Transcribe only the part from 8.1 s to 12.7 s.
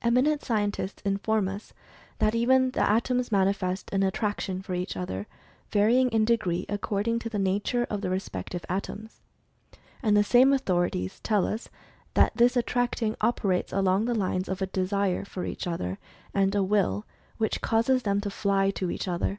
spective atoms. And the same authorities tell us that this